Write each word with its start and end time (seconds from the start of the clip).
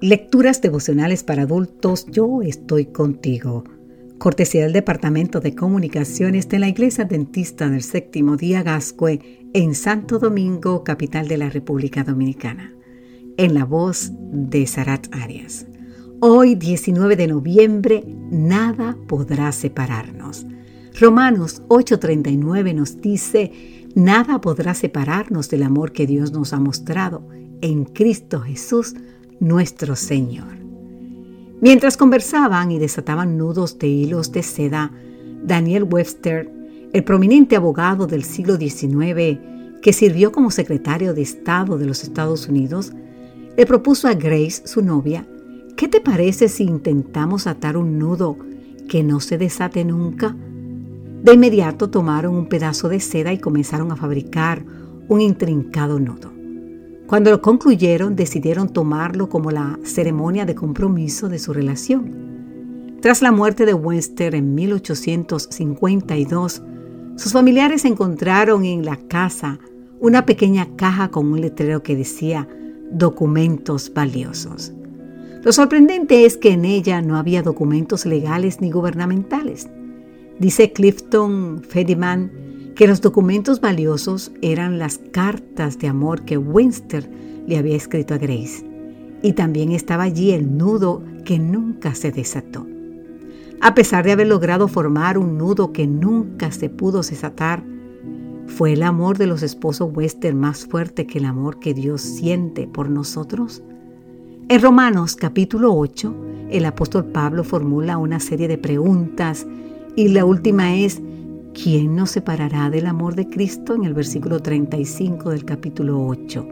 Lecturas 0.00 0.62
devocionales 0.62 1.24
para 1.24 1.42
adultos, 1.42 2.06
yo 2.06 2.40
estoy 2.42 2.86
contigo. 2.86 3.64
Cortesía 4.18 4.62
del 4.62 4.72
Departamento 4.72 5.40
de 5.40 5.56
Comunicaciones 5.56 6.48
de 6.48 6.60
la 6.60 6.68
Iglesia 6.68 7.04
Dentista 7.04 7.68
del 7.68 7.82
Séptimo 7.82 8.36
Día 8.36 8.62
Gascue 8.62 9.50
en 9.54 9.74
Santo 9.74 10.20
Domingo, 10.20 10.84
capital 10.84 11.26
de 11.26 11.38
la 11.38 11.50
República 11.50 12.04
Dominicana. 12.04 12.72
En 13.36 13.54
la 13.54 13.64
voz 13.64 14.12
de 14.14 14.68
Sarat 14.68 15.08
Arias. 15.10 15.66
Hoy, 16.20 16.54
19 16.54 17.16
de 17.16 17.26
noviembre, 17.26 18.04
nada 18.30 18.96
podrá 19.08 19.50
separarnos. 19.50 20.46
Romanos 21.00 21.62
8:39 21.66 22.72
nos 22.72 23.00
dice, 23.00 23.50
nada 23.96 24.40
podrá 24.40 24.74
separarnos 24.74 25.50
del 25.50 25.64
amor 25.64 25.90
que 25.90 26.06
Dios 26.06 26.30
nos 26.30 26.52
ha 26.52 26.60
mostrado 26.60 27.26
en 27.62 27.84
Cristo 27.84 28.38
Jesús, 28.38 28.94
nuestro 29.40 29.96
Señor. 29.96 30.58
Mientras 31.60 31.96
conversaban 31.96 32.70
y 32.70 32.78
desataban 32.78 33.36
nudos 33.36 33.78
de 33.78 33.88
hilos 33.88 34.30
de 34.32 34.42
seda, 34.42 34.92
Daniel 35.42 35.84
Webster, 35.84 36.50
el 36.92 37.04
prominente 37.04 37.56
abogado 37.56 38.06
del 38.06 38.24
siglo 38.24 38.56
XIX 38.56 39.38
que 39.82 39.92
sirvió 39.92 40.32
como 40.32 40.50
secretario 40.50 41.14
de 41.14 41.22
Estado 41.22 41.78
de 41.78 41.86
los 41.86 42.02
Estados 42.02 42.48
Unidos, 42.48 42.92
le 43.56 43.66
propuso 43.66 44.08
a 44.08 44.14
Grace, 44.14 44.62
su 44.66 44.82
novia, 44.82 45.26
¿qué 45.76 45.88
te 45.88 46.00
parece 46.00 46.48
si 46.48 46.64
intentamos 46.64 47.46
atar 47.46 47.76
un 47.76 47.98
nudo 47.98 48.36
que 48.88 49.02
no 49.02 49.20
se 49.20 49.36
desate 49.36 49.84
nunca? 49.84 50.36
De 51.22 51.34
inmediato 51.34 51.90
tomaron 51.90 52.36
un 52.36 52.48
pedazo 52.48 52.88
de 52.88 53.00
seda 53.00 53.32
y 53.32 53.38
comenzaron 53.38 53.90
a 53.90 53.96
fabricar 53.96 54.64
un 55.08 55.20
intrincado 55.20 55.98
nudo. 55.98 56.37
Cuando 57.08 57.30
lo 57.30 57.40
concluyeron, 57.40 58.16
decidieron 58.16 58.68
tomarlo 58.68 59.30
como 59.30 59.50
la 59.50 59.78
ceremonia 59.82 60.44
de 60.44 60.54
compromiso 60.54 61.30
de 61.30 61.38
su 61.38 61.54
relación. 61.54 62.98
Tras 63.00 63.22
la 63.22 63.32
muerte 63.32 63.64
de 63.64 63.72
Webster 63.72 64.34
en 64.34 64.54
1852, 64.54 66.62
sus 67.16 67.32
familiares 67.32 67.86
encontraron 67.86 68.66
en 68.66 68.84
la 68.84 68.96
casa 68.96 69.58
una 70.00 70.26
pequeña 70.26 70.68
caja 70.76 71.08
con 71.08 71.32
un 71.32 71.40
letrero 71.40 71.82
que 71.82 71.96
decía 71.96 72.46
documentos 72.90 73.90
valiosos. 73.94 74.74
Lo 75.42 75.52
sorprendente 75.52 76.26
es 76.26 76.36
que 76.36 76.50
en 76.50 76.66
ella 76.66 77.00
no 77.00 77.16
había 77.16 77.42
documentos 77.42 78.04
legales 78.04 78.60
ni 78.60 78.70
gubernamentales. 78.70 79.66
Dice 80.38 80.74
Clifton 80.74 81.62
Fediman 81.66 82.47
que 82.78 82.86
los 82.86 83.00
documentos 83.00 83.60
valiosos 83.60 84.30
eran 84.40 84.78
las 84.78 84.98
cartas 85.10 85.80
de 85.80 85.88
amor 85.88 86.22
que 86.22 86.38
Winster 86.38 87.10
le 87.44 87.58
había 87.58 87.74
escrito 87.74 88.14
a 88.14 88.18
Grace. 88.18 88.64
Y 89.20 89.32
también 89.32 89.72
estaba 89.72 90.04
allí 90.04 90.30
el 90.30 90.56
nudo 90.56 91.02
que 91.24 91.40
nunca 91.40 91.96
se 91.96 92.12
desató. 92.12 92.68
A 93.60 93.74
pesar 93.74 94.04
de 94.04 94.12
haber 94.12 94.28
logrado 94.28 94.68
formar 94.68 95.18
un 95.18 95.36
nudo 95.36 95.72
que 95.72 95.88
nunca 95.88 96.52
se 96.52 96.70
pudo 96.70 96.98
desatar, 96.98 97.64
¿fue 98.46 98.74
el 98.74 98.84
amor 98.84 99.18
de 99.18 99.26
los 99.26 99.42
esposos 99.42 99.90
Wester 99.92 100.36
más 100.36 100.64
fuerte 100.64 101.04
que 101.04 101.18
el 101.18 101.24
amor 101.24 101.58
que 101.58 101.74
Dios 101.74 102.00
siente 102.00 102.68
por 102.68 102.90
nosotros? 102.90 103.60
En 104.48 104.62
Romanos 104.62 105.16
capítulo 105.16 105.74
8, 105.74 106.14
el 106.50 106.64
apóstol 106.64 107.06
Pablo 107.06 107.42
formula 107.42 107.98
una 107.98 108.20
serie 108.20 108.46
de 108.46 108.56
preguntas 108.56 109.48
y 109.96 110.10
la 110.10 110.24
última 110.24 110.76
es, 110.76 111.02
¿quién 111.62 111.96
nos 111.96 112.10
separará 112.12 112.70
del 112.70 112.86
amor 112.86 113.14
de 113.14 113.28
Cristo? 113.28 113.74
En 113.74 113.84
el 113.84 113.94
versículo 113.94 114.40
35 114.40 115.30
del 115.30 115.44
capítulo 115.44 116.06
8. 116.06 116.46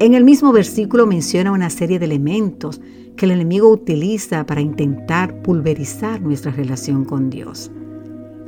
En 0.00 0.14
el 0.14 0.24
mismo 0.24 0.52
versículo 0.52 1.06
menciona 1.06 1.52
una 1.52 1.70
serie 1.70 1.98
de 1.98 2.06
elementos 2.06 2.80
que 3.16 3.26
el 3.26 3.32
enemigo 3.32 3.68
utiliza 3.70 4.44
para 4.46 4.60
intentar 4.60 5.42
pulverizar 5.42 6.20
nuestra 6.20 6.50
relación 6.50 7.04
con 7.04 7.30
Dios. 7.30 7.70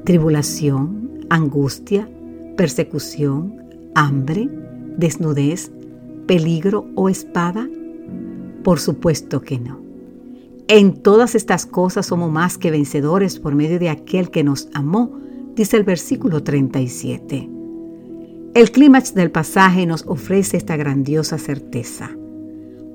Tribulación, 0.04 1.26
angustia, 1.30 2.08
persecución, 2.56 3.54
hambre, 3.94 4.48
desnudez, 4.96 5.70
peligro 6.26 6.86
o 6.96 7.08
espada. 7.08 7.68
Por 8.64 8.80
supuesto 8.80 9.42
que 9.42 9.60
no. 9.60 9.80
En 10.68 11.02
todas 11.02 11.34
estas 11.34 11.66
cosas 11.66 12.06
somos 12.06 12.32
más 12.32 12.56
que 12.58 12.70
vencedores 12.70 13.38
por 13.38 13.54
medio 13.54 13.78
de 13.78 13.90
aquel 13.90 14.30
que 14.30 14.42
nos 14.42 14.68
amó 14.74 15.21
dice 15.54 15.76
el 15.76 15.84
versículo 15.84 16.42
37. 16.42 17.48
El 18.54 18.70
clímax 18.70 19.14
del 19.14 19.30
pasaje 19.30 19.86
nos 19.86 20.04
ofrece 20.06 20.56
esta 20.56 20.76
grandiosa 20.76 21.38
certeza, 21.38 22.10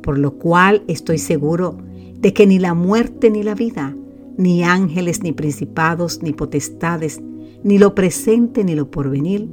por 0.03 0.17
lo 0.17 0.33
cual 0.35 0.83
estoy 0.87 1.17
seguro 1.17 1.77
de 2.19 2.33
que 2.33 2.45
ni 2.45 2.59
la 2.59 2.73
muerte 2.73 3.29
ni 3.29 3.43
la 3.43 3.55
vida, 3.55 3.95
ni 4.37 4.63
ángeles 4.63 5.23
ni 5.23 5.31
principados 5.31 6.21
ni 6.21 6.33
potestades, 6.33 7.19
ni 7.63 7.79
lo 7.79 7.95
presente 7.95 8.63
ni 8.63 8.75
lo 8.75 8.91
porvenir, 8.91 9.49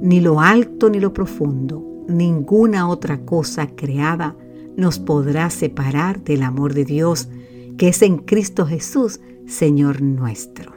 ni 0.00 0.20
lo 0.20 0.40
alto 0.40 0.88
ni 0.90 0.98
lo 0.98 1.12
profundo, 1.12 2.04
ninguna 2.08 2.88
otra 2.88 3.24
cosa 3.24 3.68
creada 3.68 4.36
nos 4.76 4.98
podrá 4.98 5.50
separar 5.50 6.24
del 6.24 6.42
amor 6.42 6.74
de 6.74 6.84
Dios 6.84 7.28
que 7.76 7.88
es 7.88 8.02
en 8.02 8.18
Cristo 8.18 8.66
Jesús, 8.66 9.20
Señor 9.46 10.00
nuestro. 10.00 10.72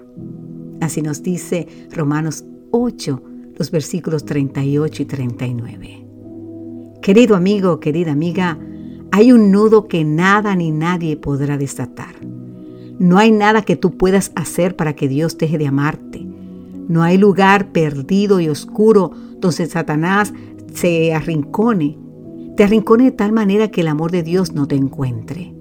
Así 0.82 1.02
nos 1.02 1.24
dice 1.24 1.68
Romanos 1.92 2.46
8, 2.72 3.22
los 3.58 3.72
versículos 3.72 4.26
38 4.26 5.02
y 5.02 5.06
39. 5.06 6.06
Querido 7.02 7.36
amigo, 7.36 7.80
querida 7.80 8.12
amiga, 8.12 8.58
hay 9.12 9.32
un 9.32 9.52
nudo 9.52 9.88
que 9.88 10.04
nada 10.04 10.56
ni 10.56 10.72
nadie 10.72 11.18
podrá 11.18 11.58
desatar. 11.58 12.16
No 13.00 13.18
hay 13.18 13.32
nada 13.32 13.62
que 13.62 13.76
tú 13.76 13.98
puedas 13.98 14.32
hacer 14.36 14.76
para 14.76 14.96
que 14.96 15.08
Dios 15.08 15.38
deje 15.38 15.58
de 15.58 15.68
amarte. 15.68 16.26
No 16.88 17.04
hay 17.04 17.18
lugar 17.18 17.72
perdido 17.72 18.40
y 18.40 18.50
oscuro 18.50 19.12
donde 19.40 19.66
Satanás 19.68 20.34
se 20.74 21.14
arrincone. 21.14 21.98
Te 22.56 22.64
arrincone 22.64 23.06
de 23.06 23.12
tal 23.12 23.32
manera 23.32 23.70
que 23.70 23.82
el 23.82 23.88
amor 23.88 24.12
de 24.12 24.24
Dios 24.24 24.54
no 24.54 24.68
te 24.68 24.76
encuentre. 24.76 25.54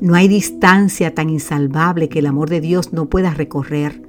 No 0.00 0.14
hay 0.14 0.28
distancia 0.28 1.14
tan 1.14 1.30
insalvable 1.30 2.08
que 2.08 2.20
el 2.20 2.26
amor 2.26 2.50
de 2.50 2.60
Dios 2.60 2.92
no 2.92 3.06
pueda 3.06 3.32
recorrer. 3.32 4.05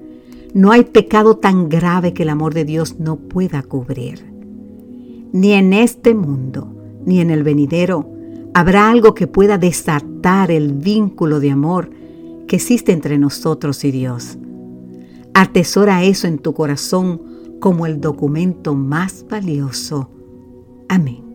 No 0.53 0.71
hay 0.71 0.83
pecado 0.85 1.37
tan 1.37 1.69
grave 1.69 2.13
que 2.13 2.23
el 2.23 2.29
amor 2.29 2.53
de 2.53 2.65
Dios 2.65 2.99
no 2.99 3.17
pueda 3.17 3.61
cubrir. 3.63 4.25
Ni 5.31 5.53
en 5.53 5.73
este 5.73 6.13
mundo, 6.13 6.73
ni 7.05 7.19
en 7.19 7.29
el 7.29 7.43
venidero, 7.43 8.09
habrá 8.53 8.89
algo 8.89 9.13
que 9.13 9.27
pueda 9.27 9.57
desatar 9.57 10.51
el 10.51 10.73
vínculo 10.73 11.39
de 11.39 11.51
amor 11.51 11.89
que 12.47 12.55
existe 12.55 12.91
entre 12.91 13.17
nosotros 13.17 13.83
y 13.83 13.91
Dios. 13.91 14.37
Atesora 15.33 16.03
eso 16.03 16.27
en 16.27 16.39
tu 16.39 16.53
corazón 16.53 17.21
como 17.59 17.85
el 17.85 18.01
documento 18.01 18.73
más 18.73 19.25
valioso. 19.29 20.09
Amén. 20.89 21.26